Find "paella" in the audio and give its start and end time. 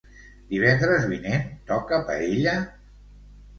2.11-2.57